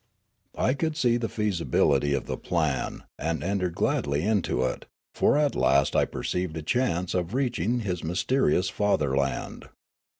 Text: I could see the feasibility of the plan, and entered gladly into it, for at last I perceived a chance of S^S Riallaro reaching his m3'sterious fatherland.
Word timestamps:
I 0.57 0.73
could 0.73 0.97
see 0.97 1.17
the 1.17 1.29
feasibility 1.29 2.15
of 2.15 2.25
the 2.25 2.35
plan, 2.35 3.03
and 3.19 3.43
entered 3.43 3.75
gladly 3.75 4.23
into 4.23 4.63
it, 4.63 4.85
for 5.13 5.37
at 5.37 5.53
last 5.53 5.95
I 5.95 6.05
perceived 6.05 6.57
a 6.57 6.63
chance 6.63 7.13
of 7.13 7.27
S^S 7.27 7.27
Riallaro 7.29 7.33
reaching 7.35 7.79
his 7.81 8.01
m3'sterious 8.01 8.71
fatherland. 8.71 9.69